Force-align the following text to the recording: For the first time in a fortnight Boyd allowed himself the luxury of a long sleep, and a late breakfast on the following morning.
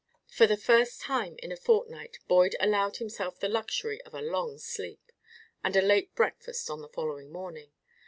For 0.25 0.47
the 0.47 0.57
first 0.57 0.99
time 0.99 1.35
in 1.43 1.51
a 1.51 1.55
fortnight 1.55 2.17
Boyd 2.27 2.55
allowed 2.59 2.97
himself 2.97 3.39
the 3.39 3.47
luxury 3.47 4.01
of 4.01 4.15
a 4.15 4.21
long 4.23 4.57
sleep, 4.57 5.11
and 5.63 5.75
a 5.75 5.81
late 5.83 6.15
breakfast 6.15 6.71
on 6.71 6.81
the 6.81 6.89
following 6.89 7.31
morning. 7.31 7.71